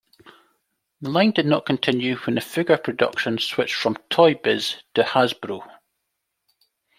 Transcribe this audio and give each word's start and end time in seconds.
The 1.01 1.11
line 1.11 1.29
did 1.29 1.45
not 1.45 1.67
continue 1.67 2.15
when 2.15 2.39
figure 2.41 2.79
production 2.79 3.37
switched 3.37 3.75
from 3.75 3.97
Toy 4.09 4.33
Biz 4.33 4.77
to 4.95 5.03
Hasbro. 5.03 5.61